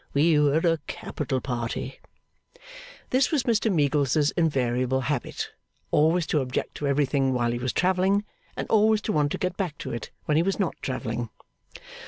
We 0.15 0.39
were 0.39 0.57
a 0.57 0.79
capital 0.87 1.41
party.' 1.41 1.99
This 3.11 3.29
was 3.31 3.43
Mr 3.43 3.71
Meagles's 3.71 4.31
invariable 4.31 5.01
habit. 5.01 5.51
Always 5.91 6.25
to 6.25 6.41
object 6.41 6.73
to 6.77 6.87
everything 6.87 7.33
while 7.33 7.51
he 7.51 7.59
was 7.59 7.71
travelling, 7.71 8.23
and 8.57 8.67
always 8.67 9.01
to 9.01 9.11
want 9.11 9.31
to 9.33 9.37
get 9.37 9.57
back 9.57 9.77
to 9.77 9.93
it 9.93 10.09
when 10.25 10.37
he 10.37 10.41
was 10.43 10.59
not 10.59 10.73
travelling. 10.81 11.29